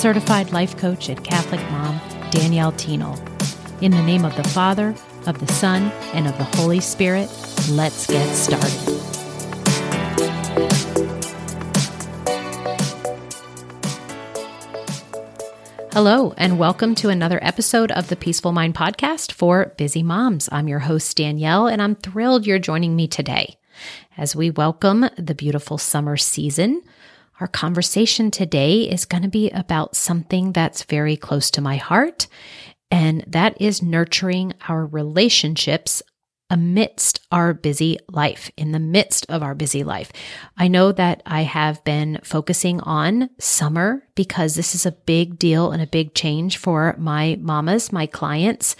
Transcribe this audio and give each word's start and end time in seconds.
certified 0.00 0.50
life 0.50 0.78
coach 0.78 1.10
and 1.10 1.22
Catholic 1.22 1.60
mom, 1.70 2.00
Danielle 2.30 2.72
Thienel. 2.72 3.18
In 3.82 3.90
the 3.90 4.00
name 4.00 4.24
of 4.24 4.34
the 4.34 4.48
Father, 4.48 4.94
of 5.26 5.38
the 5.38 5.52
Son, 5.52 5.92
and 6.14 6.26
of 6.26 6.38
the 6.38 6.44
Holy 6.56 6.80
Spirit, 6.80 7.28
let's 7.72 8.06
get 8.06 8.34
started. 8.34 8.70
Hello, 15.92 16.32
and 16.38 16.58
welcome 16.58 16.94
to 16.94 17.10
another 17.10 17.38
episode 17.42 17.92
of 17.92 18.08
the 18.08 18.16
Peaceful 18.16 18.52
Mind 18.52 18.74
Podcast 18.74 19.32
for 19.32 19.74
Busy 19.76 20.02
Moms. 20.02 20.48
I'm 20.50 20.66
your 20.66 20.78
host, 20.78 21.14
Danielle, 21.18 21.66
and 21.66 21.82
I'm 21.82 21.96
thrilled 21.96 22.46
you're 22.46 22.58
joining 22.58 22.96
me 22.96 23.06
today 23.06 23.58
as 24.16 24.34
we 24.34 24.50
welcome 24.50 25.10
the 25.18 25.34
beautiful 25.34 25.76
summer 25.76 26.16
season. 26.16 26.80
Our 27.40 27.48
conversation 27.48 28.30
today 28.30 28.82
is 28.82 29.06
going 29.06 29.22
to 29.22 29.28
be 29.28 29.48
about 29.48 29.96
something 29.96 30.52
that's 30.52 30.82
very 30.84 31.16
close 31.16 31.50
to 31.52 31.62
my 31.62 31.76
heart, 31.76 32.26
and 32.90 33.24
that 33.26 33.58
is 33.58 33.82
nurturing 33.82 34.52
our 34.68 34.84
relationships 34.84 36.02
amidst 36.50 37.24
our 37.30 37.54
busy 37.54 37.96
life, 38.10 38.50
in 38.56 38.72
the 38.72 38.80
midst 38.80 39.24
of 39.30 39.42
our 39.42 39.54
busy 39.54 39.84
life. 39.84 40.12
I 40.58 40.66
know 40.68 40.90
that 40.92 41.22
I 41.24 41.42
have 41.42 41.82
been 41.84 42.18
focusing 42.24 42.80
on 42.80 43.30
summer 43.38 44.02
because 44.16 44.54
this 44.54 44.74
is 44.74 44.84
a 44.84 44.92
big 44.92 45.38
deal 45.38 45.70
and 45.70 45.80
a 45.80 45.86
big 45.86 46.12
change 46.12 46.56
for 46.58 46.96
my 46.98 47.38
mamas, 47.40 47.92
my 47.92 48.06
clients. 48.06 48.74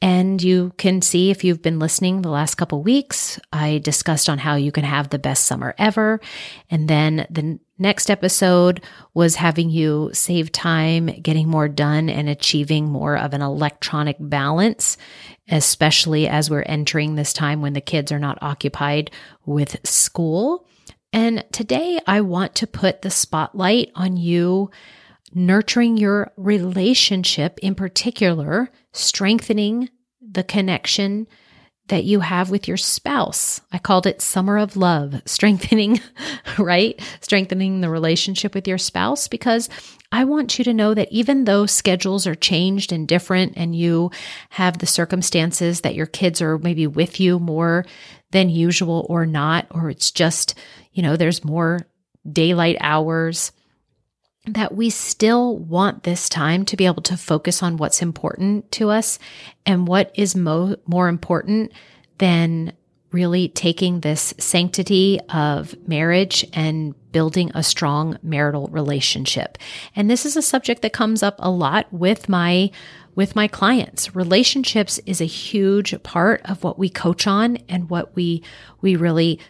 And 0.00 0.42
you 0.42 0.72
can 0.78 1.02
see 1.02 1.30
if 1.30 1.44
you've 1.44 1.62
been 1.62 1.78
listening 1.78 2.22
the 2.22 2.30
last 2.30 2.54
couple 2.54 2.82
weeks, 2.82 3.38
I 3.52 3.78
discussed 3.78 4.30
on 4.30 4.38
how 4.38 4.54
you 4.54 4.72
can 4.72 4.84
have 4.84 5.10
the 5.10 5.18
best 5.18 5.44
summer 5.44 5.74
ever. 5.76 6.20
And 6.70 6.88
then 6.88 7.26
the 7.28 7.60
next 7.80 8.10
episode 8.10 8.82
was 9.14 9.34
having 9.34 9.70
you 9.70 10.10
save 10.12 10.52
time, 10.52 11.06
getting 11.06 11.48
more 11.48 11.68
done 11.68 12.08
and 12.08 12.28
achieving 12.28 12.84
more 12.84 13.16
of 13.16 13.34
an 13.34 13.42
electronic 13.42 14.16
balance 14.20 14.96
especially 15.50 16.28
as 16.28 16.48
we're 16.48 16.62
entering 16.62 17.14
this 17.14 17.32
time 17.32 17.60
when 17.60 17.72
the 17.72 17.80
kids 17.80 18.12
are 18.12 18.18
not 18.18 18.38
occupied 18.40 19.10
with 19.44 19.76
school. 19.84 20.66
And 21.12 21.44
today 21.52 22.00
I 22.06 22.20
want 22.20 22.54
to 22.56 22.66
put 22.66 23.02
the 23.02 23.10
spotlight 23.10 23.90
on 23.94 24.16
you 24.16 24.70
nurturing 25.34 25.96
your 25.96 26.32
relationship, 26.36 27.58
in 27.62 27.74
particular, 27.74 28.70
strengthening 28.92 29.88
the 30.20 30.44
connection 30.44 31.26
that 31.90 32.04
you 32.04 32.20
have 32.20 32.50
with 32.50 32.66
your 32.66 32.76
spouse. 32.76 33.60
I 33.72 33.78
called 33.78 34.06
it 34.06 34.22
Summer 34.22 34.58
of 34.58 34.76
Love, 34.76 35.20
strengthening, 35.26 36.00
right? 36.58 37.00
Strengthening 37.20 37.80
the 37.80 37.90
relationship 37.90 38.54
with 38.54 38.66
your 38.66 38.78
spouse 38.78 39.28
because 39.28 39.68
I 40.12 40.24
want 40.24 40.58
you 40.58 40.64
to 40.64 40.74
know 40.74 40.94
that 40.94 41.10
even 41.12 41.44
though 41.44 41.66
schedules 41.66 42.26
are 42.26 42.34
changed 42.34 42.92
and 42.92 43.06
different, 43.06 43.54
and 43.56 43.76
you 43.76 44.10
have 44.50 44.78
the 44.78 44.86
circumstances 44.86 45.82
that 45.82 45.94
your 45.94 46.06
kids 46.06 46.40
are 46.40 46.58
maybe 46.58 46.86
with 46.86 47.20
you 47.20 47.38
more 47.38 47.84
than 48.30 48.48
usual 48.48 49.06
or 49.08 49.26
not, 49.26 49.66
or 49.70 49.90
it's 49.90 50.10
just, 50.10 50.54
you 50.92 51.02
know, 51.02 51.16
there's 51.16 51.44
more 51.44 51.86
daylight 52.30 52.76
hours, 52.80 53.52
that 54.46 54.74
we 54.74 54.90
still 54.90 55.58
want 55.58 56.02
this 56.02 56.28
time 56.28 56.64
to 56.64 56.76
be 56.76 56.86
able 56.86 57.02
to 57.02 57.16
focus 57.16 57.62
on 57.62 57.76
what's 57.76 58.02
important 58.02 58.70
to 58.72 58.90
us 58.90 59.18
and 59.66 59.86
what 59.86 60.10
is 60.14 60.34
mo- 60.34 60.76
more 60.86 61.08
important 61.08 61.72
than 62.18 62.72
really 63.12 63.48
taking 63.48 64.00
this 64.00 64.32
sanctity 64.38 65.20
of 65.30 65.76
marriage 65.86 66.46
and 66.52 66.94
building 67.12 67.50
a 67.54 67.62
strong 67.62 68.16
marital 68.22 68.68
relationship. 68.68 69.58
And 69.96 70.08
this 70.08 70.24
is 70.24 70.36
a 70.36 70.42
subject 70.42 70.82
that 70.82 70.92
comes 70.92 71.22
up 71.22 71.34
a 71.38 71.50
lot 71.50 71.92
with 71.92 72.28
my 72.28 72.70
with 73.16 73.34
my 73.34 73.48
clients. 73.48 74.14
Relationships 74.14 75.00
is 75.04 75.20
a 75.20 75.26
huge 75.26 76.00
part 76.04 76.40
of 76.44 76.62
what 76.62 76.78
we 76.78 76.88
coach 76.88 77.26
on 77.26 77.56
and 77.68 77.90
what 77.90 78.14
we 78.14 78.42
we 78.80 78.96
really 78.96 79.40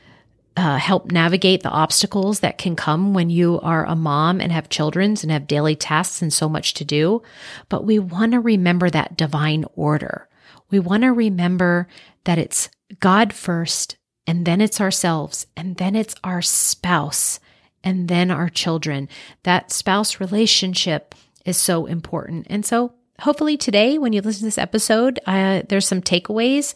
uh, 0.56 0.78
help 0.78 1.10
navigate 1.10 1.62
the 1.62 1.70
obstacles 1.70 2.40
that 2.40 2.58
can 2.58 2.76
come 2.76 3.14
when 3.14 3.30
you 3.30 3.60
are 3.60 3.86
a 3.86 3.94
mom 3.94 4.40
and 4.40 4.50
have 4.50 4.68
children 4.68 5.16
and 5.22 5.30
have 5.30 5.46
daily 5.46 5.76
tasks 5.76 6.22
and 6.22 6.32
so 6.32 6.48
much 6.48 6.74
to 6.74 6.84
do. 6.84 7.22
But 7.68 7.84
we 7.84 7.98
want 7.98 8.32
to 8.32 8.40
remember 8.40 8.90
that 8.90 9.16
divine 9.16 9.64
order. 9.74 10.28
We 10.70 10.78
want 10.78 11.02
to 11.02 11.12
remember 11.12 11.88
that 12.24 12.38
it's 12.38 12.68
God 12.98 13.32
first, 13.32 13.96
and 14.26 14.44
then 14.44 14.60
it's 14.60 14.80
ourselves, 14.80 15.46
and 15.56 15.76
then 15.76 15.94
it's 15.96 16.14
our 16.22 16.42
spouse, 16.42 17.40
and 17.82 18.08
then 18.08 18.30
our 18.30 18.48
children. 18.48 19.08
That 19.44 19.72
spouse 19.72 20.20
relationship 20.20 21.14
is 21.44 21.56
so 21.56 21.86
important. 21.86 22.46
And 22.50 22.66
so, 22.66 22.92
hopefully, 23.20 23.56
today, 23.56 23.98
when 23.98 24.12
you 24.12 24.20
listen 24.20 24.40
to 24.40 24.44
this 24.46 24.58
episode, 24.58 25.18
uh, 25.26 25.62
there's 25.68 25.86
some 25.86 26.02
takeaways 26.02 26.74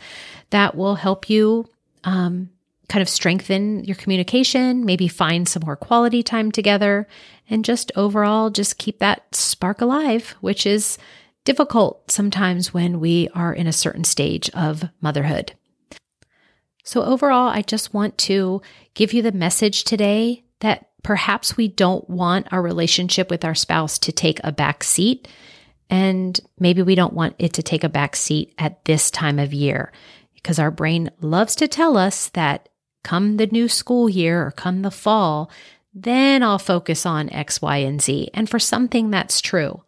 that 0.50 0.76
will 0.76 0.94
help 0.94 1.28
you 1.28 1.68
um, 2.04 2.50
kind 2.88 3.02
of 3.02 3.08
strengthen 3.08 3.84
your 3.84 3.96
communication, 3.96 4.84
maybe 4.84 5.08
find 5.08 5.48
some 5.48 5.62
more 5.64 5.76
quality 5.76 6.22
time 6.22 6.52
together, 6.52 7.06
and 7.48 7.64
just 7.64 7.92
overall, 7.96 8.50
just 8.50 8.78
keep 8.78 8.98
that 8.98 9.34
spark 9.34 9.80
alive, 9.80 10.34
which 10.40 10.66
is 10.66 10.98
difficult 11.44 12.10
sometimes 12.10 12.72
when 12.72 13.00
we 13.00 13.28
are 13.34 13.52
in 13.52 13.66
a 13.66 13.72
certain 13.72 14.04
stage 14.04 14.50
of 14.50 14.84
motherhood. 15.00 15.54
So, 16.84 17.02
overall, 17.02 17.48
I 17.48 17.62
just 17.62 17.94
want 17.94 18.18
to 18.18 18.60
give 18.94 19.12
you 19.12 19.22
the 19.22 19.32
message 19.32 19.84
today 19.84 20.44
that 20.60 20.90
perhaps 21.02 21.56
we 21.56 21.68
don't 21.68 22.08
want 22.08 22.52
our 22.52 22.62
relationship 22.62 23.30
with 23.30 23.44
our 23.44 23.54
spouse 23.54 23.98
to 24.00 24.12
take 24.12 24.40
a 24.44 24.52
back 24.52 24.84
seat. 24.84 25.28
And 25.88 26.38
maybe 26.58 26.82
we 26.82 26.94
don't 26.94 27.14
want 27.14 27.36
it 27.38 27.52
to 27.54 27.62
take 27.62 27.84
a 27.84 27.88
back 27.88 28.16
seat 28.16 28.54
at 28.58 28.84
this 28.84 29.10
time 29.10 29.38
of 29.38 29.54
year 29.54 29.92
because 30.34 30.58
our 30.58 30.70
brain 30.70 31.10
loves 31.20 31.54
to 31.56 31.68
tell 31.68 31.96
us 31.96 32.28
that 32.30 32.68
come 33.04 33.36
the 33.36 33.46
new 33.46 33.68
school 33.68 34.08
year 34.08 34.44
or 34.44 34.50
come 34.50 34.82
the 34.82 34.90
fall, 34.90 35.50
then 35.94 36.42
I'll 36.42 36.58
focus 36.58 37.06
on 37.06 37.30
X, 37.30 37.62
Y, 37.62 37.76
and 37.76 38.02
Z. 38.02 38.30
And 38.34 38.50
for 38.50 38.58
something 38.58 39.10
that's 39.10 39.40
true. 39.40 39.82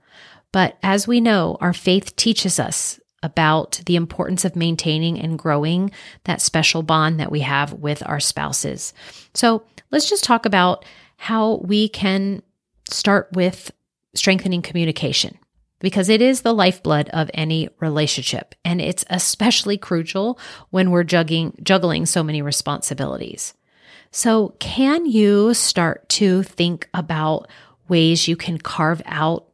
But 0.53 0.79
as 0.83 1.09
we 1.09 1.21
know, 1.21 1.59
our 1.61 1.73
faith 1.73 2.15
teaches 2.15 2.61
us 2.61 3.01
about 3.23 3.81
the 3.87 3.97
importance 3.97 4.45
of 4.45 4.55
maintaining 4.55 5.19
and 5.19 5.39
growing 5.39 5.91
that 6.25 6.41
special 6.41 6.83
bond 6.83 7.19
that 7.19 7.33
we 7.33 7.41
have 7.41 7.73
with 7.73 8.07
our 8.07 8.21
spouses. 8.21 8.95
So 9.35 9.65
let's 9.91 10.09
just 10.09 10.23
talk 10.23 10.47
about 10.47 10.85
how 11.17 11.57
we 11.65 11.89
can 11.89 12.43
start 12.89 13.29
with 13.33 13.73
strengthening 14.15 14.63
communication 14.63 15.39
because 15.79 16.09
it 16.09 16.23
is 16.23 16.43
the 16.43 16.55
lifeblood 16.55 17.09
of 17.11 17.31
any 17.35 17.69
relationship 17.81 18.55
and 18.65 18.81
it's 18.81 19.05
especially 19.11 19.77
crucial 19.77 20.39
when 20.71 20.91
we're 20.91 21.05
juggling 21.05 21.57
juggling 21.63 22.07
so 22.07 22.23
many 22.23 22.43
responsibilities. 22.43 23.55
So, 24.11 24.55
can 24.61 25.05
you 25.05 25.53
start 25.53 26.09
to 26.11 26.43
think 26.43 26.89
about 26.95 27.49
ways 27.89 28.29
you 28.29 28.37
can 28.37 28.59
carve 28.59 29.03
out 29.07 29.47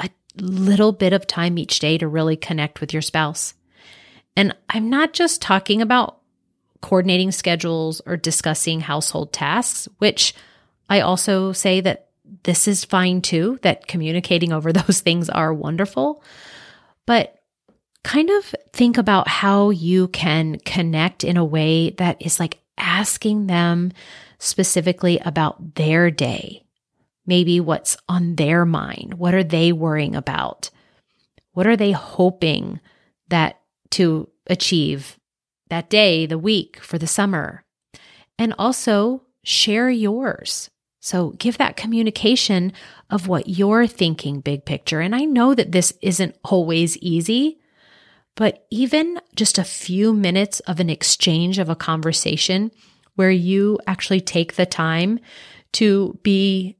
a 0.00 0.10
little 0.38 0.92
bit 0.92 1.12
of 1.12 1.26
time 1.26 1.58
each 1.58 1.78
day 1.78 1.98
to 1.98 2.08
really 2.08 2.36
connect 2.36 2.80
with 2.80 2.92
your 2.92 3.02
spouse. 3.02 3.54
And 4.36 4.54
I'm 4.68 4.90
not 4.90 5.12
just 5.12 5.42
talking 5.42 5.82
about 5.82 6.18
coordinating 6.80 7.32
schedules 7.32 8.00
or 8.06 8.16
discussing 8.16 8.80
household 8.80 9.32
tasks, 9.32 9.88
which 9.98 10.34
I 10.88 11.00
also 11.00 11.52
say 11.52 11.80
that 11.80 12.07
this 12.44 12.68
is 12.68 12.84
fine 12.84 13.22
too, 13.22 13.58
that 13.62 13.86
communicating 13.86 14.52
over 14.52 14.72
those 14.72 15.00
things 15.00 15.28
are 15.28 15.52
wonderful. 15.52 16.22
But 17.06 17.34
kind 18.04 18.30
of 18.30 18.54
think 18.72 18.98
about 18.98 19.28
how 19.28 19.70
you 19.70 20.08
can 20.08 20.58
connect 20.60 21.24
in 21.24 21.36
a 21.36 21.44
way 21.44 21.90
that 21.90 22.20
is 22.20 22.38
like 22.38 22.58
asking 22.76 23.48
them 23.48 23.92
specifically 24.38 25.18
about 25.18 25.74
their 25.74 26.10
day 26.10 26.64
maybe 27.28 27.60
what's 27.60 27.96
on 28.08 28.34
their 28.34 28.64
mind. 28.64 29.14
What 29.14 29.34
are 29.34 29.44
they 29.44 29.70
worrying 29.70 30.16
about? 30.16 30.70
What 31.52 31.66
are 31.66 31.76
they 31.76 31.92
hoping 31.92 32.80
that 33.28 33.60
to 33.90 34.28
achieve 34.46 35.18
that 35.68 35.90
day, 35.90 36.24
the 36.24 36.38
week, 36.38 36.80
for 36.80 36.98
the 36.98 37.06
summer? 37.06 37.64
And 38.38 38.54
also 38.58 39.22
share 39.44 39.90
yours. 39.90 40.70
So 41.08 41.30
give 41.38 41.56
that 41.56 41.78
communication 41.78 42.70
of 43.08 43.28
what 43.28 43.48
you're 43.48 43.86
thinking, 43.86 44.40
big 44.40 44.66
picture. 44.66 45.00
And 45.00 45.16
I 45.16 45.24
know 45.24 45.54
that 45.54 45.72
this 45.72 45.90
isn't 46.02 46.36
always 46.44 46.98
easy, 46.98 47.60
but 48.36 48.66
even 48.70 49.18
just 49.34 49.56
a 49.56 49.64
few 49.64 50.12
minutes 50.12 50.60
of 50.60 50.80
an 50.80 50.90
exchange 50.90 51.58
of 51.58 51.70
a 51.70 51.74
conversation 51.74 52.70
where 53.14 53.30
you 53.30 53.78
actually 53.86 54.20
take 54.20 54.56
the 54.56 54.66
time 54.66 55.18
to 55.72 56.18
be 56.22 56.76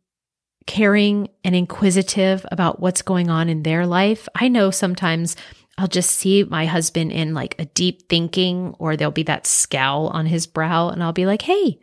caring 0.66 1.30
and 1.42 1.56
inquisitive 1.56 2.44
about 2.52 2.80
what's 2.80 3.00
going 3.00 3.30
on 3.30 3.48
in 3.48 3.62
their 3.62 3.86
life. 3.86 4.28
I 4.34 4.48
know 4.48 4.70
sometimes 4.70 5.36
I'll 5.78 5.88
just 5.88 6.10
see 6.10 6.44
my 6.44 6.66
husband 6.66 7.12
in 7.12 7.32
like 7.32 7.54
a 7.58 7.64
deep 7.64 8.10
thinking, 8.10 8.74
or 8.78 8.94
there'll 8.94 9.10
be 9.10 9.22
that 9.22 9.46
scowl 9.46 10.08
on 10.08 10.26
his 10.26 10.46
brow, 10.46 10.90
and 10.90 11.02
I'll 11.02 11.14
be 11.14 11.24
like, 11.24 11.40
hey, 11.40 11.78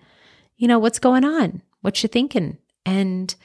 you 0.58 0.68
know, 0.68 0.78
what's 0.78 1.00
going 1.00 1.26
on? 1.26 1.64
What 1.86 2.02
you 2.02 2.10
thinking? 2.10 2.58
And 2.84 3.36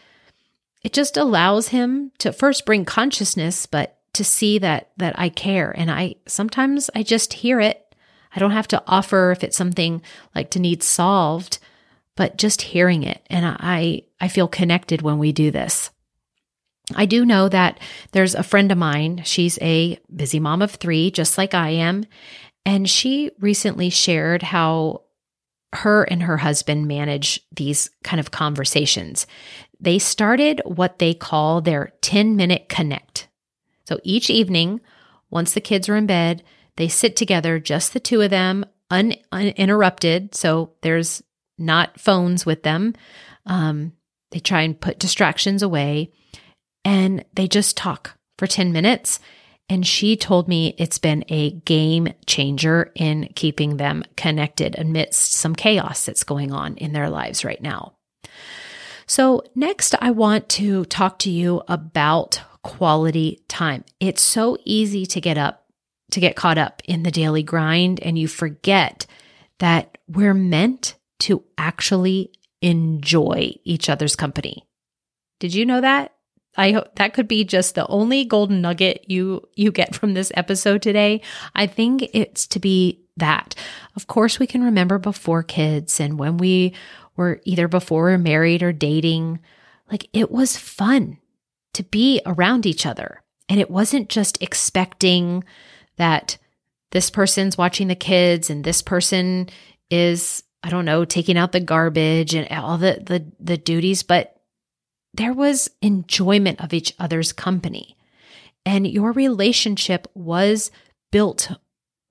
it 0.82 0.94
just 0.94 1.18
allows 1.18 1.68
him 1.68 2.10
to 2.20 2.32
first 2.32 2.64
bring 2.64 2.86
consciousness, 2.86 3.66
but 3.66 3.98
to 4.14 4.24
see 4.24 4.56
that 4.60 4.92
that 4.96 5.18
I 5.18 5.28
care. 5.28 5.70
And 5.70 5.90
I 5.90 6.14
sometimes 6.26 6.88
I 6.94 7.02
just 7.02 7.34
hear 7.34 7.60
it. 7.60 7.94
I 8.34 8.40
don't 8.40 8.52
have 8.52 8.68
to 8.68 8.82
offer 8.86 9.30
if 9.30 9.44
it's 9.44 9.58
something 9.58 10.00
like 10.34 10.48
to 10.52 10.58
need 10.58 10.82
solved, 10.82 11.58
but 12.16 12.38
just 12.38 12.62
hearing 12.62 13.02
it. 13.02 13.22
And 13.28 13.44
I 13.44 14.04
I 14.22 14.28
feel 14.28 14.48
connected 14.48 15.02
when 15.02 15.18
we 15.18 15.32
do 15.32 15.50
this. 15.50 15.90
I 16.96 17.04
do 17.04 17.26
know 17.26 17.50
that 17.50 17.78
there's 18.12 18.34
a 18.34 18.42
friend 18.42 18.72
of 18.72 18.78
mine. 18.78 19.20
She's 19.26 19.58
a 19.60 19.98
busy 20.16 20.40
mom 20.40 20.62
of 20.62 20.70
three, 20.70 21.10
just 21.10 21.36
like 21.36 21.52
I 21.52 21.72
am. 21.72 22.06
And 22.64 22.88
she 22.88 23.32
recently 23.38 23.90
shared 23.90 24.42
how 24.42 25.02
her 25.74 26.02
and 26.04 26.22
her 26.24 26.38
husband 26.38 26.88
manage 26.88 27.40
these 27.54 27.90
kind 28.02 28.20
of 28.20 28.30
conversations. 28.30 29.26
They 29.78 29.98
started 29.98 30.60
what 30.64 30.98
they 30.98 31.14
call 31.14 31.60
their 31.60 31.92
10 32.02 32.36
minute 32.36 32.68
connect. 32.68 33.28
So 33.86 33.98
each 34.02 34.30
evening, 34.30 34.80
once 35.30 35.52
the 35.52 35.60
kids 35.60 35.88
are 35.88 35.96
in 35.96 36.06
bed, 36.06 36.42
they 36.76 36.88
sit 36.88 37.16
together, 37.16 37.58
just 37.58 37.92
the 37.92 38.00
two 38.00 38.20
of 38.20 38.30
them, 38.30 38.64
un- 38.90 39.16
uninterrupted. 39.32 40.34
So 40.34 40.72
there's 40.82 41.22
not 41.58 42.00
phones 42.00 42.44
with 42.44 42.62
them. 42.62 42.94
Um, 43.46 43.92
they 44.30 44.40
try 44.40 44.62
and 44.62 44.80
put 44.80 44.98
distractions 44.98 45.62
away 45.62 46.10
and 46.84 47.24
they 47.34 47.48
just 47.48 47.76
talk 47.76 48.16
for 48.38 48.46
10 48.46 48.72
minutes. 48.72 49.20
And 49.70 49.86
she 49.86 50.16
told 50.16 50.48
me 50.48 50.74
it's 50.78 50.98
been 50.98 51.24
a 51.28 51.52
game 51.52 52.12
changer 52.26 52.90
in 52.96 53.28
keeping 53.36 53.76
them 53.76 54.02
connected 54.16 54.76
amidst 54.76 55.32
some 55.32 55.54
chaos 55.54 56.04
that's 56.04 56.24
going 56.24 56.52
on 56.52 56.76
in 56.76 56.92
their 56.92 57.08
lives 57.08 57.44
right 57.44 57.62
now. 57.62 57.94
So, 59.06 59.44
next, 59.54 59.94
I 60.00 60.10
want 60.10 60.48
to 60.50 60.84
talk 60.86 61.20
to 61.20 61.30
you 61.30 61.62
about 61.68 62.42
quality 62.64 63.44
time. 63.46 63.84
It's 64.00 64.22
so 64.22 64.58
easy 64.64 65.06
to 65.06 65.20
get 65.20 65.38
up, 65.38 65.66
to 66.10 66.20
get 66.20 66.34
caught 66.34 66.58
up 66.58 66.82
in 66.84 67.04
the 67.04 67.12
daily 67.12 67.44
grind, 67.44 68.00
and 68.00 68.18
you 68.18 68.26
forget 68.26 69.06
that 69.60 69.98
we're 70.08 70.34
meant 70.34 70.96
to 71.20 71.44
actually 71.56 72.32
enjoy 72.60 73.52
each 73.62 73.88
other's 73.88 74.16
company. 74.16 74.66
Did 75.38 75.54
you 75.54 75.64
know 75.64 75.80
that? 75.80 76.12
I 76.56 76.72
hope 76.72 76.96
that 76.96 77.14
could 77.14 77.28
be 77.28 77.44
just 77.44 77.74
the 77.74 77.86
only 77.86 78.24
golden 78.24 78.60
nugget 78.60 79.04
you 79.08 79.48
you 79.54 79.70
get 79.70 79.94
from 79.94 80.14
this 80.14 80.32
episode 80.34 80.82
today. 80.82 81.22
I 81.54 81.66
think 81.66 82.08
it's 82.12 82.46
to 82.48 82.58
be 82.58 83.00
that. 83.16 83.54
Of 83.96 84.06
course, 84.06 84.38
we 84.38 84.46
can 84.46 84.64
remember 84.64 84.98
before 84.98 85.42
kids 85.42 86.00
and 86.00 86.18
when 86.18 86.36
we 86.38 86.74
were 87.16 87.40
either 87.44 87.68
before 87.68 88.06
we 88.06 88.12
are 88.12 88.18
married 88.18 88.62
or 88.62 88.72
dating, 88.72 89.40
like 89.90 90.08
it 90.12 90.30
was 90.30 90.56
fun 90.56 91.18
to 91.74 91.82
be 91.84 92.20
around 92.26 92.66
each 92.66 92.86
other. 92.86 93.22
And 93.48 93.60
it 93.60 93.70
wasn't 93.70 94.08
just 94.08 94.42
expecting 94.42 95.44
that 95.96 96.38
this 96.92 97.10
person's 97.10 97.58
watching 97.58 97.88
the 97.88 97.94
kids 97.94 98.50
and 98.50 98.64
this 98.64 98.82
person 98.82 99.48
is 99.90 100.42
I 100.62 100.68
don't 100.68 100.84
know, 100.84 101.06
taking 101.06 101.38
out 101.38 101.52
the 101.52 101.60
garbage 101.60 102.34
and 102.34 102.50
all 102.50 102.76
the 102.76 103.02
the 103.04 103.30
the 103.38 103.56
duties, 103.56 104.02
but 104.02 104.39
there 105.14 105.32
was 105.32 105.70
enjoyment 105.82 106.60
of 106.60 106.72
each 106.72 106.94
other's 106.98 107.32
company. 107.32 107.96
And 108.64 108.86
your 108.86 109.12
relationship 109.12 110.06
was 110.14 110.70
built 111.10 111.50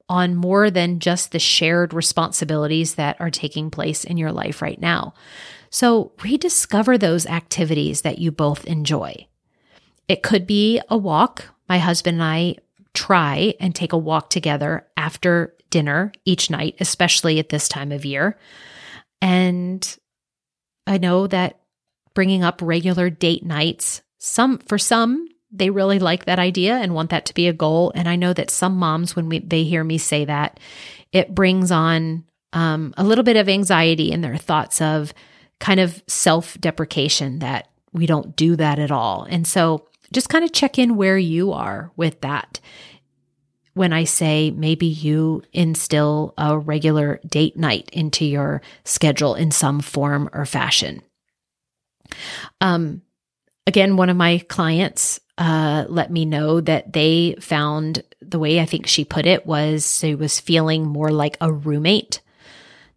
on 0.09 0.35
more 0.35 0.71
than 0.71 0.99
just 0.99 1.31
the 1.31 1.39
shared 1.39 1.93
responsibilities 1.93 2.95
that 2.95 3.19
are 3.21 3.29
taking 3.29 3.69
place 3.69 4.03
in 4.03 4.17
your 4.17 4.31
life 4.31 4.61
right 4.61 4.81
now. 4.81 5.13
So 5.69 6.11
rediscover 6.23 6.97
those 6.97 7.27
activities 7.27 8.01
that 8.01 8.17
you 8.17 8.31
both 8.31 8.65
enjoy. 8.65 9.27
It 10.07 10.23
could 10.23 10.47
be 10.47 10.81
a 10.89 10.97
walk. 10.97 11.45
My 11.69 11.77
husband 11.77 12.15
and 12.15 12.23
I 12.23 12.55
try 12.95 13.53
and 13.59 13.75
take 13.75 13.93
a 13.93 13.97
walk 13.97 14.31
together 14.31 14.87
after 14.97 15.53
dinner 15.69 16.11
each 16.25 16.49
night, 16.49 16.75
especially 16.79 17.37
at 17.37 17.49
this 17.49 17.67
time 17.67 17.91
of 17.91 18.03
year. 18.03 18.37
And 19.21 19.97
I 20.87 20.97
know 20.97 21.27
that 21.27 21.59
bringing 22.13 22.43
up 22.43 22.61
regular 22.61 23.09
date 23.09 23.45
nights. 23.45 24.01
Some 24.17 24.57
for 24.59 24.77
some 24.77 25.29
they 25.51 25.69
really 25.69 25.99
like 25.99 26.25
that 26.25 26.39
idea 26.39 26.75
and 26.75 26.93
want 26.93 27.09
that 27.09 27.25
to 27.25 27.33
be 27.33 27.47
a 27.47 27.53
goal. 27.53 27.91
And 27.95 28.07
I 28.07 28.15
know 28.15 28.33
that 28.33 28.51
some 28.51 28.77
moms, 28.77 29.15
when 29.15 29.29
we, 29.29 29.39
they 29.39 29.63
hear 29.63 29.83
me 29.83 29.97
say 29.97 30.25
that, 30.25 30.59
it 31.11 31.33
brings 31.33 31.71
on 31.71 32.25
um, 32.53 32.93
a 32.97 33.03
little 33.03 33.23
bit 33.23 33.37
of 33.37 33.49
anxiety 33.49 34.11
in 34.11 34.21
their 34.21 34.37
thoughts 34.37 34.81
of 34.81 35.13
kind 35.59 35.79
of 35.79 36.03
self 36.07 36.59
deprecation 36.59 37.39
that 37.39 37.67
we 37.91 38.05
don't 38.05 38.35
do 38.35 38.55
that 38.55 38.79
at 38.79 38.91
all. 38.91 39.23
And 39.23 39.47
so 39.47 39.87
just 40.11 40.29
kind 40.29 40.45
of 40.45 40.51
check 40.51 40.77
in 40.77 40.95
where 40.95 41.17
you 41.17 41.51
are 41.51 41.91
with 41.95 42.21
that. 42.21 42.59
When 43.73 43.93
I 43.93 44.03
say 44.03 44.51
maybe 44.51 44.87
you 44.87 45.43
instill 45.53 46.33
a 46.37 46.57
regular 46.57 47.19
date 47.27 47.57
night 47.57 47.89
into 47.93 48.25
your 48.25 48.61
schedule 48.83 49.35
in 49.35 49.51
some 49.51 49.79
form 49.79 50.29
or 50.33 50.45
fashion. 50.45 51.01
Um, 52.61 53.01
again, 53.67 53.97
one 53.97 54.09
of 54.09 54.17
my 54.17 54.39
clients 54.49 55.19
uh, 55.37 55.85
let 55.87 56.11
me 56.11 56.25
know 56.25 56.59
that 56.61 56.91
they 56.93 57.35
found 57.39 58.03
the 58.21 58.39
way 58.39 58.59
I 58.59 58.65
think 58.65 58.87
she 58.87 59.05
put 59.05 59.25
it 59.25 59.45
was 59.45 59.99
she 59.99 60.15
was 60.15 60.39
feeling 60.39 60.85
more 60.85 61.11
like 61.11 61.37
a 61.39 61.51
roommate 61.51 62.21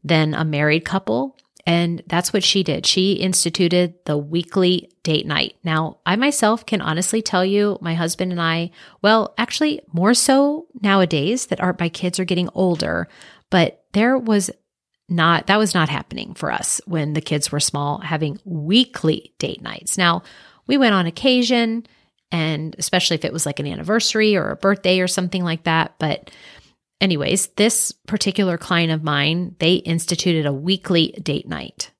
than 0.02 0.34
a 0.34 0.44
married 0.44 0.84
couple. 0.84 1.36
And 1.64 2.02
that's 2.08 2.32
what 2.32 2.42
she 2.42 2.64
did. 2.64 2.86
She 2.86 3.12
instituted 3.12 3.94
the 4.04 4.18
weekly 4.18 4.90
date 5.04 5.26
night. 5.26 5.54
Now, 5.62 5.98
I 6.04 6.16
myself 6.16 6.66
can 6.66 6.80
honestly 6.80 7.22
tell 7.22 7.44
you, 7.44 7.78
my 7.80 7.94
husband 7.94 8.32
and 8.32 8.40
I, 8.40 8.72
well, 9.00 9.32
actually, 9.38 9.80
more 9.92 10.14
so 10.14 10.66
nowadays 10.80 11.46
that 11.46 11.60
our, 11.60 11.76
my 11.78 11.88
kids 11.88 12.18
are 12.18 12.24
getting 12.24 12.48
older, 12.54 13.06
but 13.48 13.84
there 13.92 14.18
was 14.18 14.50
not 15.08 15.46
that 15.46 15.58
was 15.58 15.74
not 15.74 15.88
happening 15.88 16.34
for 16.34 16.50
us 16.50 16.80
when 16.86 17.12
the 17.12 17.20
kids 17.20 17.52
were 17.52 17.60
small 17.60 17.98
having 17.98 18.40
weekly 18.44 19.34
date 19.38 19.62
nights. 19.62 19.98
Now 19.98 20.22
we 20.66 20.76
went 20.76 20.94
on 20.94 21.06
occasion 21.06 21.86
and 22.30 22.74
especially 22.78 23.16
if 23.16 23.24
it 23.24 23.32
was 23.32 23.44
like 23.44 23.60
an 23.60 23.66
anniversary 23.66 24.36
or 24.36 24.50
a 24.50 24.56
birthday 24.56 25.00
or 25.00 25.08
something 25.08 25.44
like 25.44 25.64
that 25.64 25.94
but 25.98 26.30
anyways 27.00 27.48
this 27.48 27.92
particular 28.06 28.56
client 28.56 28.92
of 28.92 29.02
mine 29.02 29.54
they 29.58 29.74
instituted 29.74 30.46
a 30.46 30.52
weekly 30.52 31.08
date 31.22 31.48
night. 31.48 31.90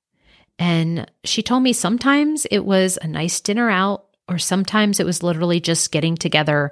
And 0.59 1.11
she 1.23 1.43
told 1.43 1.63
me 1.63 1.73
sometimes 1.73 2.45
it 2.45 2.59
was 2.59 2.97
a 3.01 3.07
nice 3.07 3.41
dinner 3.41 3.69
out 3.69 4.05
or 4.29 4.37
sometimes 4.37 4.99
it 4.99 5.05
was 5.05 5.23
literally 5.23 5.59
just 5.59 5.91
getting 5.91 6.15
together 6.15 6.71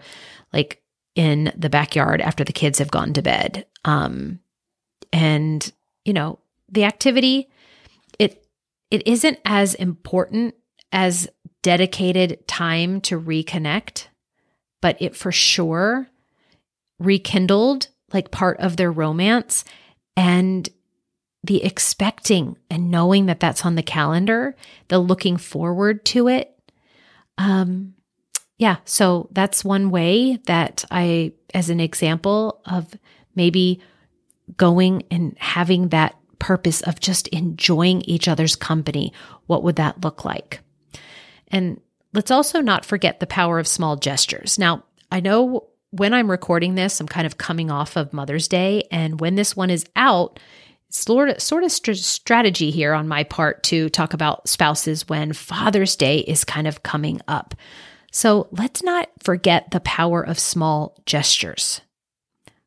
like 0.53 0.81
in 1.15 1.51
the 1.57 1.69
backyard 1.69 2.21
after 2.21 2.43
the 2.43 2.53
kids 2.53 2.79
have 2.79 2.91
gone 2.91 3.13
to 3.13 3.21
bed. 3.21 3.65
Um 3.83 4.39
and 5.11 5.71
you 6.05 6.13
know, 6.13 6.39
the 6.69 6.83
activity 6.83 7.49
it 8.19 8.45
it 8.89 9.05
isn't 9.07 9.39
as 9.45 9.73
important 9.75 10.55
as 10.91 11.27
dedicated 11.61 12.45
time 12.47 13.01
to 13.01 13.19
reconnect, 13.19 14.07
but 14.81 14.97
it 15.01 15.15
for 15.15 15.31
sure 15.31 16.07
rekindled 16.99 17.87
like 18.13 18.31
part 18.31 18.59
of 18.59 18.77
their 18.77 18.91
romance 18.91 19.63
and 20.17 20.69
the 21.43 21.63
expecting 21.63 22.57
and 22.69 22.91
knowing 22.91 23.25
that 23.25 23.39
that's 23.39 23.65
on 23.65 23.75
the 23.75 23.81
calendar, 23.81 24.55
the 24.89 24.99
looking 24.99 25.37
forward 25.37 26.05
to 26.05 26.27
it. 26.27 26.57
Um 27.37 27.95
yeah, 28.57 28.77
so 28.85 29.27
that's 29.31 29.65
one 29.65 29.89
way 29.89 30.37
that 30.45 30.85
I 30.91 31.33
as 31.51 31.71
an 31.71 31.79
example 31.79 32.61
of 32.65 32.93
maybe 33.33 33.81
going 34.57 35.03
and 35.11 35.35
having 35.39 35.89
that 35.89 36.15
purpose 36.39 36.81
of 36.81 36.99
just 36.99 37.27
enjoying 37.29 38.01
each 38.01 38.27
other's 38.27 38.55
company, 38.55 39.13
what 39.47 39.63
would 39.63 39.75
that 39.75 40.03
look 40.03 40.25
like? 40.25 40.61
And 41.49 41.79
let's 42.13 42.31
also 42.31 42.61
not 42.61 42.85
forget 42.85 43.19
the 43.19 43.27
power 43.27 43.59
of 43.59 43.67
small 43.67 43.95
gestures. 43.95 44.57
Now, 44.57 44.83
I 45.11 45.19
know 45.19 45.67
when 45.91 46.13
I'm 46.13 46.31
recording 46.31 46.75
this, 46.75 46.99
I'm 46.99 47.07
kind 47.07 47.27
of 47.27 47.37
coming 47.37 47.69
off 47.69 47.97
of 47.97 48.13
Mother's 48.13 48.47
Day. 48.47 48.83
And 48.91 49.19
when 49.19 49.35
this 49.35 49.55
one 49.55 49.69
is 49.69 49.85
out, 49.95 50.39
sort 50.89 51.29
of, 51.29 51.41
sort 51.41 51.63
of 51.63 51.71
st- 51.71 51.97
strategy 51.97 52.71
here 52.71 52.93
on 52.93 53.07
my 53.07 53.23
part 53.23 53.63
to 53.63 53.89
talk 53.89 54.13
about 54.13 54.47
spouses 54.47 55.07
when 55.07 55.33
Father's 55.33 55.95
Day 55.95 56.19
is 56.19 56.43
kind 56.43 56.67
of 56.67 56.83
coming 56.83 57.21
up. 57.27 57.55
So 58.11 58.47
let's 58.51 58.83
not 58.83 59.09
forget 59.21 59.71
the 59.71 59.79
power 59.81 60.21
of 60.21 60.39
small 60.39 61.01
gestures. 61.05 61.81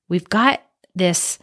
We've 0.09 0.29
got 0.29 0.63
this, 0.95 1.39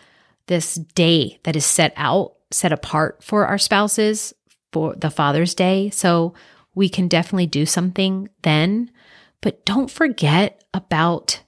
this 0.51 0.75
day 0.75 1.39
that 1.43 1.55
is 1.55 1.65
set 1.65 1.93
out, 1.95 2.33
set 2.51 2.73
apart 2.73 3.23
for 3.23 3.47
our 3.47 3.57
spouses 3.57 4.33
for 4.73 4.93
the 4.95 5.09
Father's 5.09 5.55
Day. 5.55 5.89
So 5.91 6.33
we 6.75 6.89
can 6.89 7.07
definitely 7.07 7.47
do 7.47 7.65
something 7.65 8.27
then. 8.41 8.91
But 9.39 9.65
don't 9.65 9.89
forget 9.89 10.61
about 10.73 11.41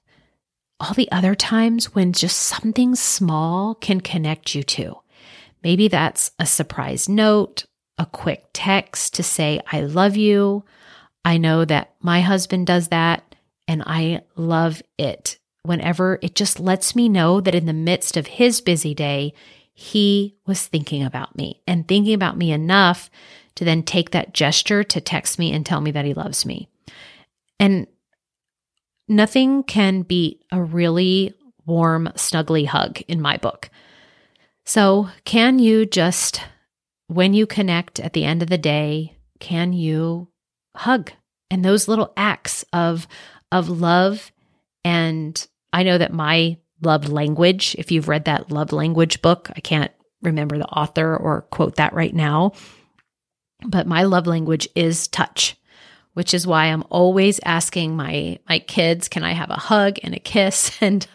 all 0.80 0.94
the 0.94 1.12
other 1.12 1.36
times 1.36 1.94
when 1.94 2.14
just 2.14 2.38
something 2.38 2.96
small 2.96 3.76
can 3.76 4.00
connect 4.00 4.56
you 4.56 4.64
to. 4.64 4.96
Maybe 5.66 5.90
that's 5.90 6.32
a 6.40 6.46
surprise 6.46 7.10
note, 7.10 7.66
a 7.98 8.06
quick 8.06 8.46
text 8.54 9.16
to 9.16 9.24
say, 9.24 9.60
I 9.70 9.82
love 9.82 10.16
you. 10.16 10.64
I 11.26 11.38
know 11.38 11.66
that 11.66 11.94
my 12.00 12.22
husband 12.22 12.68
does 12.68 12.88
that 12.88 13.36
and 13.68 13.84
I 13.86 14.22
love 14.38 14.82
it. 14.98 15.40
Whenever 15.63 16.20
it 16.22 16.36
just 16.36 16.60
lets 16.60 16.96
me 16.96 17.08
know 17.08 17.39
that 17.39 17.55
in 17.55 17.65
the 17.65 17.74
midst 17.74 18.17
of 18.17 18.27
his 18.27 18.60
busy 18.60 18.93
day, 18.93 19.34
he 19.74 20.36
was 20.46 20.67
thinking 20.67 21.03
about 21.03 21.36
me 21.36 21.62
and 21.65 21.88
thinking 21.88 22.13
about 22.13 22.38
me 22.38 22.51
enough 22.51 23.10
to 23.55 23.65
then 23.65 23.84
take 23.84 24.12
that 24.12 24.34
gesture 24.34 24.84
to 24.84 25.01
text 25.01 25.39
me 25.39 25.51
and 25.51 25.65
tell 25.65 25.82
me 25.82 25.91
that 25.91 26.05
he 26.05 26.13
loves 26.13 26.46
me. 26.46 26.67
And 27.60 27.88
nothing 29.08 29.63
can 29.63 30.01
beat 30.01 30.43
a 30.51 30.62
really 30.62 31.34
warm, 31.65 32.10
snuggly 32.15 32.65
hug 32.65 33.01
in 33.08 33.22
my 33.22 33.38
book. 33.38 33.70
So, 34.65 35.10
can 35.25 35.60
you 35.60 35.86
just, 35.86 36.41
when 37.08 37.34
you 37.34 37.46
connect 37.46 38.00
at 38.00 38.13
the 38.13 38.25
end 38.25 38.41
of 38.41 38.50
the 38.50 38.58
day, 38.58 39.17
can 39.39 39.74
you 39.74 40.29
hug? 40.75 41.12
And 41.50 41.63
those 41.63 41.88
little 41.88 42.13
acts 42.15 42.63
of, 42.74 43.08
of 43.51 43.70
love. 43.70 44.32
And 44.86 45.46
I 45.74 45.84
know 45.84 45.98
that 45.98 46.13
my 46.13 46.58
love 46.82 47.10
language, 47.10 47.75
if 47.77 47.92
you've 47.92 48.08
read 48.08 48.25
that 48.25 48.51
love 48.51 48.72
language 48.72 49.22
book, 49.22 49.50
I 49.56 49.60
can't 49.60 49.92
remember 50.22 50.58
the 50.58 50.68
author 50.68 51.18
or 51.18 51.42
quote 51.42 51.75
that 51.75 51.94
right 51.94 52.13
now, 52.13 52.53
but 53.65 53.88
my 53.88 54.03
love 54.03 54.27
language 54.27 54.70
is 54.75 55.08
touch 55.10 55.58
which 56.13 56.34
is 56.34 56.48
why 56.48 56.65
I'm 56.65 56.84
always 56.89 57.39
asking 57.44 57.96
my 57.96 58.39
my 58.48 58.60
kids, 58.60 59.08
can 59.08 59.24
I 59.24 59.34
have 59.34 59.50
a 59.50 59.56
hug 59.56 59.98
and 60.03 60.13
a 60.13 60.20
kiss? 60.20 60.77
And 60.82 61.08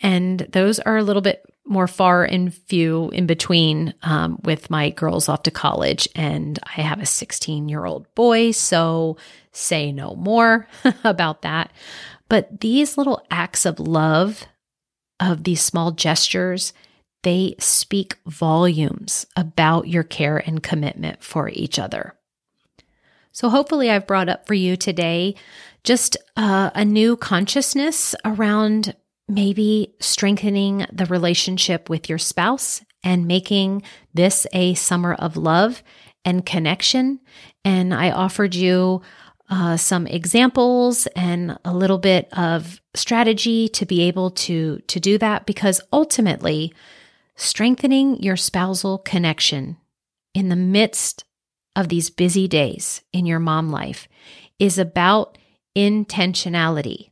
and 0.00 0.40
those 0.40 0.78
are 0.80 0.96
a 0.96 1.02
little 1.02 1.22
bit 1.22 1.44
more 1.66 1.86
far 1.86 2.24
and 2.24 2.54
few 2.54 3.10
in 3.10 3.26
between 3.26 3.94
um, 4.02 4.38
with 4.44 4.70
my 4.70 4.90
girls 4.90 5.28
off 5.28 5.42
to 5.44 5.50
college. 5.50 6.08
And 6.14 6.58
I 6.64 6.80
have 6.82 7.00
a 7.00 7.06
16 7.06 7.68
year 7.68 7.84
old 7.84 8.12
boy, 8.14 8.52
so 8.52 9.16
say 9.52 9.92
no 9.92 10.14
more 10.14 10.68
about 11.04 11.42
that. 11.42 11.72
But 12.28 12.60
these 12.60 12.96
little 12.96 13.24
acts 13.30 13.66
of 13.66 13.78
love, 13.78 14.46
of 15.20 15.44
these 15.44 15.60
small 15.60 15.92
gestures, 15.92 16.72
they 17.22 17.56
speak 17.58 18.16
volumes 18.26 19.26
about 19.36 19.88
your 19.88 20.02
care 20.02 20.38
and 20.38 20.62
commitment 20.62 21.22
for 21.22 21.48
each 21.48 21.78
other. 21.78 22.14
So, 23.32 23.48
hopefully, 23.50 23.90
I've 23.90 24.06
brought 24.06 24.28
up 24.28 24.46
for 24.46 24.54
you 24.54 24.76
today 24.76 25.34
just 25.84 26.16
uh, 26.36 26.70
a 26.74 26.84
new 26.84 27.16
consciousness 27.16 28.14
around 28.24 28.94
maybe 29.28 29.94
strengthening 30.00 30.86
the 30.92 31.06
relationship 31.06 31.88
with 31.88 32.08
your 32.08 32.18
spouse 32.18 32.82
and 33.02 33.26
making 33.26 33.82
this 34.14 34.46
a 34.52 34.74
summer 34.74 35.14
of 35.14 35.36
love 35.36 35.82
and 36.24 36.46
connection. 36.46 37.20
And 37.64 37.94
I 37.94 38.10
offered 38.10 38.54
you 38.54 39.02
uh, 39.48 39.76
some 39.76 40.06
examples 40.06 41.06
and 41.14 41.58
a 41.64 41.72
little 41.72 41.98
bit 41.98 42.28
of 42.36 42.80
strategy 42.94 43.68
to 43.68 43.86
be 43.86 44.02
able 44.02 44.30
to 44.32 44.80
to 44.88 44.98
do 44.98 45.18
that 45.18 45.46
because 45.46 45.80
ultimately 45.92 46.72
strengthening 47.36 48.20
your 48.20 48.36
spousal 48.36 48.98
connection 48.98 49.76
in 50.34 50.48
the 50.48 50.56
midst 50.56 51.24
of 51.76 51.88
these 51.88 52.10
busy 52.10 52.48
days 52.48 53.02
in 53.12 53.24
your 53.26 53.38
mom 53.38 53.70
life 53.70 54.08
is 54.58 54.78
about 54.78 55.38
intentionality. 55.76 57.10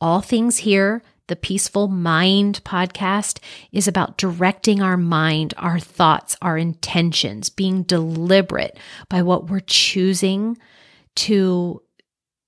All 0.00 0.20
things 0.20 0.58
here 0.58 1.02
the 1.28 1.36
Peaceful 1.36 1.88
Mind 1.88 2.62
podcast 2.64 3.38
is 3.70 3.86
about 3.86 4.18
directing 4.18 4.82
our 4.82 4.96
mind, 4.96 5.54
our 5.56 5.78
thoughts, 5.78 6.36
our 6.42 6.58
intentions, 6.58 7.48
being 7.48 7.82
deliberate 7.84 8.76
by 9.08 9.22
what 9.22 9.48
we're 9.48 9.60
choosing 9.60 10.58
to 11.14 11.82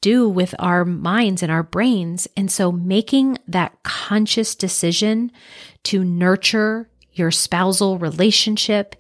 do 0.01 0.29
with 0.29 0.55
our 0.59 0.85
minds 0.85 1.43
and 1.43 1.51
our 1.51 1.63
brains. 1.63 2.29
And 2.37 2.51
so 2.51 2.71
making 2.71 3.39
that 3.49 3.83
conscious 3.85 4.55
decision 4.55 5.33
to 5.85 6.05
nurture 6.05 6.91
your 7.13 7.31
spousal 7.31 7.99
relationship, 7.99 8.97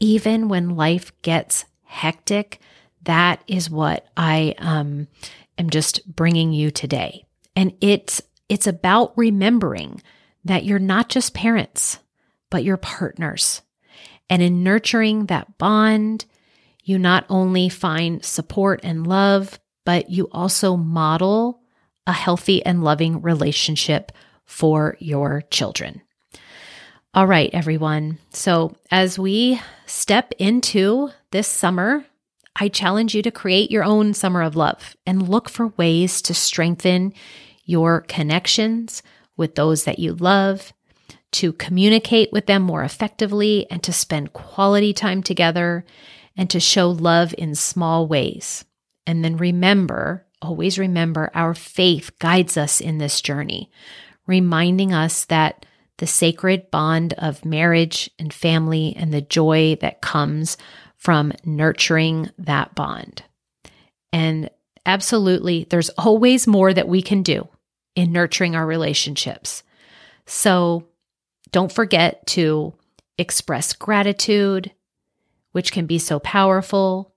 even 0.00 0.48
when 0.48 0.76
life 0.76 1.12
gets 1.22 1.64
hectic, 1.84 2.60
that 3.04 3.42
is 3.46 3.70
what 3.70 4.06
I 4.16 4.54
um, 4.58 5.08
am 5.56 5.70
just 5.70 6.06
bringing 6.14 6.52
you 6.52 6.70
today. 6.70 7.24
And 7.56 7.72
it's 7.80 8.20
it's 8.54 8.68
about 8.68 9.12
remembering 9.16 10.00
that 10.44 10.64
you're 10.64 10.78
not 10.78 11.08
just 11.08 11.34
parents, 11.34 11.98
but 12.50 12.62
you're 12.62 12.76
partners. 12.76 13.62
And 14.30 14.40
in 14.40 14.62
nurturing 14.62 15.26
that 15.26 15.58
bond, 15.58 16.24
you 16.84 16.96
not 16.96 17.26
only 17.28 17.68
find 17.68 18.24
support 18.24 18.78
and 18.84 19.08
love, 19.08 19.58
but 19.84 20.08
you 20.08 20.28
also 20.30 20.76
model 20.76 21.62
a 22.06 22.12
healthy 22.12 22.64
and 22.64 22.84
loving 22.84 23.22
relationship 23.22 24.12
for 24.44 24.96
your 25.00 25.42
children. 25.50 26.00
All 27.12 27.26
right, 27.26 27.50
everyone. 27.52 28.18
So, 28.30 28.76
as 28.88 29.18
we 29.18 29.60
step 29.86 30.32
into 30.38 31.10
this 31.32 31.48
summer, 31.48 32.04
I 32.54 32.68
challenge 32.68 33.16
you 33.16 33.22
to 33.22 33.32
create 33.32 33.72
your 33.72 33.82
own 33.82 34.14
summer 34.14 34.42
of 34.42 34.54
love 34.54 34.96
and 35.04 35.28
look 35.28 35.48
for 35.48 35.74
ways 35.76 36.22
to 36.22 36.34
strengthen 36.34 37.14
your 37.64 38.02
connections 38.02 39.02
with 39.36 39.54
those 39.54 39.84
that 39.84 39.98
you 39.98 40.14
love, 40.14 40.72
to 41.32 41.52
communicate 41.52 42.30
with 42.32 42.46
them 42.46 42.62
more 42.62 42.84
effectively, 42.84 43.66
and 43.70 43.82
to 43.82 43.92
spend 43.92 44.32
quality 44.32 44.92
time 44.92 45.22
together, 45.22 45.84
and 46.36 46.48
to 46.50 46.60
show 46.60 46.88
love 46.90 47.34
in 47.36 47.54
small 47.54 48.06
ways. 48.06 48.64
And 49.06 49.24
then 49.24 49.36
remember, 49.36 50.26
always 50.40 50.78
remember, 50.78 51.30
our 51.34 51.54
faith 51.54 52.18
guides 52.18 52.56
us 52.56 52.80
in 52.80 52.98
this 52.98 53.20
journey, 53.20 53.70
reminding 54.26 54.92
us 54.92 55.24
that 55.26 55.66
the 55.98 56.06
sacred 56.06 56.70
bond 56.70 57.14
of 57.14 57.44
marriage 57.44 58.10
and 58.18 58.32
family 58.32 58.94
and 58.96 59.12
the 59.12 59.20
joy 59.20 59.76
that 59.80 60.00
comes 60.00 60.56
from 60.96 61.32
nurturing 61.44 62.30
that 62.38 62.74
bond. 62.74 63.22
And 64.12 64.50
absolutely, 64.86 65.66
there's 65.68 65.90
always 65.90 66.46
more 66.46 66.72
that 66.72 66.88
we 66.88 67.02
can 67.02 67.22
do 67.22 67.48
in 67.94 68.12
nurturing 68.12 68.54
our 68.56 68.66
relationships. 68.66 69.62
So 70.26 70.86
don't 71.52 71.72
forget 71.72 72.26
to 72.28 72.74
express 73.18 73.72
gratitude, 73.72 74.72
which 75.52 75.72
can 75.72 75.86
be 75.86 75.98
so 75.98 76.18
powerful. 76.18 77.14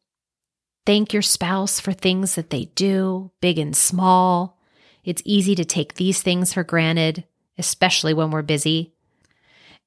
Thank 0.85 1.11
your 1.11 1.21
spouse 1.21 1.79
for 1.79 1.91
things 1.91 2.35
that 2.35 2.49
they 2.49 2.65
do, 2.65 3.31
big 3.41 3.57
and 3.57 3.75
small. 3.75 4.59
It's 5.03 5.21
easy 5.25 5.55
to 5.55 5.65
take 5.65 5.95
these 5.95 6.21
things 6.21 6.53
for 6.53 6.63
granted, 6.63 7.25
especially 7.57 8.13
when 8.13 8.29
we're 8.29 8.41
busy. 8.41 8.93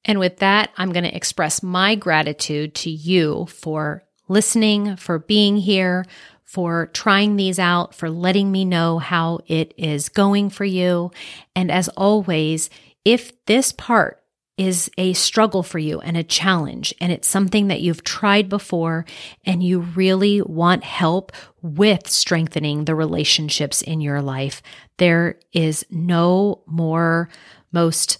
And 0.04 0.18
with 0.18 0.38
that, 0.38 0.70
I'm 0.76 0.92
going 0.92 1.04
to 1.04 1.14
express 1.14 1.62
my 1.62 1.94
gratitude 1.94 2.74
to 2.76 2.90
you 2.90 3.46
for 3.46 4.02
listening, 4.28 4.96
for 4.96 5.18
being 5.18 5.56
here, 5.56 6.06
for 6.50 6.86
trying 6.86 7.36
these 7.36 7.60
out, 7.60 7.94
for 7.94 8.10
letting 8.10 8.50
me 8.50 8.64
know 8.64 8.98
how 8.98 9.38
it 9.46 9.72
is 9.76 10.08
going 10.08 10.50
for 10.50 10.64
you. 10.64 11.12
And 11.54 11.70
as 11.70 11.88
always, 11.90 12.68
if 13.04 13.44
this 13.44 13.70
part 13.70 14.20
is 14.58 14.90
a 14.98 15.12
struggle 15.12 15.62
for 15.62 15.78
you 15.78 16.00
and 16.00 16.16
a 16.16 16.24
challenge, 16.24 16.92
and 17.00 17.12
it's 17.12 17.28
something 17.28 17.68
that 17.68 17.82
you've 17.82 18.02
tried 18.02 18.48
before, 18.48 19.06
and 19.44 19.62
you 19.62 19.78
really 19.78 20.42
want 20.42 20.82
help 20.82 21.30
with 21.62 22.10
strengthening 22.10 22.84
the 22.84 22.96
relationships 22.96 23.80
in 23.80 24.00
your 24.00 24.20
life, 24.20 24.60
there 24.96 25.38
is 25.52 25.86
no 25.88 26.64
more 26.66 27.28
most 27.70 28.18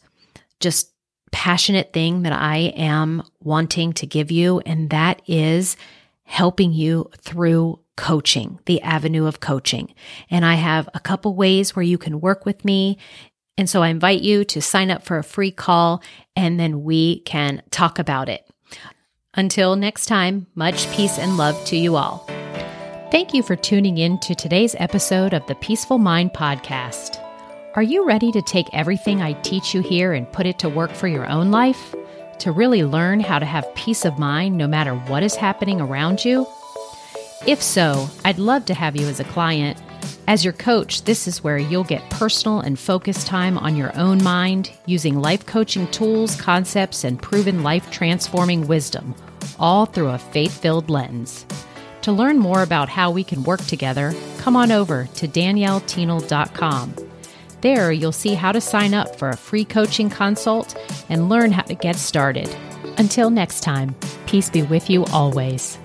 just 0.60 0.92
passionate 1.32 1.92
thing 1.92 2.22
that 2.22 2.32
I 2.32 2.72
am 2.76 3.25
wanting 3.40 3.92
to 3.94 4.06
give 4.06 4.30
you, 4.30 4.60
and 4.60 4.90
that 4.90 5.20
is 5.26 5.76
helping 6.22 6.72
you 6.72 7.10
through 7.18 7.79
coaching, 8.00 8.59
the 8.64 8.80
avenue 8.80 9.26
of 9.26 9.40
coaching. 9.40 9.92
And 10.30 10.42
I 10.42 10.54
have 10.54 10.88
a 10.95 11.00
couple 11.00 11.35
ways 11.35 11.76
where 11.76 11.83
you 11.83 11.99
can 11.99 12.21
work 12.21 12.47
with 12.47 12.64
me 12.64 12.97
And 13.61 13.69
so 13.69 13.83
I 13.83 13.88
invite 13.88 14.23
you 14.23 14.42
to 14.47 14.62
sign 14.62 14.90
up 14.90 15.02
for 15.02 15.19
a 15.19 15.23
free 15.23 15.50
call 15.50 16.02
and 16.35 16.59
then 16.59 16.83
we 16.83 17.21
can 17.21 17.62
talk 17.71 17.99
about 17.99 18.30
it. 18.30 18.49
Until 19.35 19.76
next 19.76 20.07
time, 20.07 20.47
much 20.54 20.90
peace 20.92 21.19
and 21.19 21.37
love 21.37 21.62
to 21.66 21.76
you 21.76 21.97
all. 21.97 22.26
Thank 23.11 23.35
you 23.35 23.42
for 23.42 23.57
tuning 23.57 23.99
in 23.99 24.19
to 24.21 24.35
today's 24.35 24.75
episode 24.78 25.35
of 25.35 25.47
the 25.47 25.57
Peaceful 25.57 25.99
Mind 25.99 26.30
Podcast. 26.33 27.23
Are 27.75 27.83
you 27.83 28.07
ready 28.07 28.33
to 28.33 28.40
take 28.40 28.66
everything 28.73 29.21
I 29.21 29.35
teach 29.42 29.75
you 29.75 29.83
here 29.83 30.14
and 30.14 30.33
put 30.33 30.47
it 30.47 30.59
to 30.61 30.71
work 30.71 30.92
for 30.92 31.07
your 31.07 31.28
own 31.28 31.50
life? 31.50 31.95
To 32.38 32.52
really 32.52 32.83
learn 32.83 33.21
how 33.21 33.38
to 33.38 33.47
have 33.47 33.75
peace 33.75 34.07
of 34.07 34.19
mind 34.19 34.57
no 34.57 34.66
matter 34.66 34.95
what 34.95 35.23
is 35.23 35.35
happening 35.35 35.83
around 35.83 36.25
you? 36.25 36.47
If 37.47 37.62
so, 37.62 38.09
I'd 38.23 38.38
love 38.38 38.66
to 38.66 38.75
have 38.75 38.97
you 38.97 39.06
as 39.09 39.18
a 39.18 39.25
client. 39.25 39.80
As 40.28 40.44
your 40.44 40.52
coach, 40.52 41.04
this 41.04 41.26
is 41.26 41.42
where 41.42 41.56
you'll 41.56 41.85
get 41.85 42.09
personal 42.11 42.61
and 42.61 42.78
focused 42.78 43.26
time 43.26 43.56
on 43.56 43.76
your 43.76 43.97
own 43.97 44.23
mind 44.23 44.70
using 44.85 45.20
life 45.20 45.47
coaching 45.47 45.90
tools, 45.90 46.38
concepts, 46.38 47.02
and 47.02 47.20
proven 47.20 47.62
life 47.62 47.90
transforming 47.90 48.66
wisdom, 48.68 49.14
all 49.59 49.87
through 49.87 50.11
a 50.11 50.18
faith 50.18 50.61
filled 50.61 50.90
lens. 50.90 51.47
To 52.02 52.12
learn 52.12 52.38
more 52.38 52.62
about 52.62 52.90
how 52.90 53.11
we 53.11 53.25
can 53.25 53.42
work 53.42 53.61
together, 53.62 54.14
come 54.38 54.54
on 54.54 54.70
over 54.70 55.09
to 55.14 55.26
daniellethienel.com. 55.26 56.94
There, 57.62 57.90
you'll 57.90 58.12
see 58.12 58.35
how 58.35 58.52
to 58.52 58.61
sign 58.61 58.94
up 58.94 59.16
for 59.16 59.30
a 59.30 59.37
free 59.37 59.64
coaching 59.64 60.11
consult 60.11 60.78
and 61.09 61.28
learn 61.28 61.52
how 61.52 61.62
to 61.62 61.75
get 61.75 61.97
started. 61.97 62.54
Until 62.99 63.30
next 63.30 63.62
time, 63.62 63.94
peace 64.26 64.50
be 64.50 64.62
with 64.62 64.88
you 64.90 65.04
always. 65.06 65.78